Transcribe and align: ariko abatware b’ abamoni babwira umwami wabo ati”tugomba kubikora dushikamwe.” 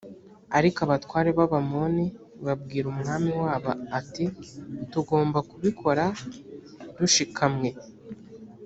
ariko 0.57 0.79
abatware 0.85 1.29
b’ 1.37 1.39
abamoni 1.45 2.05
babwira 2.45 2.85
umwami 2.93 3.31
wabo 3.41 3.71
ati”tugomba 3.99 5.39
kubikora 5.49 6.03
dushikamwe.” 6.99 7.69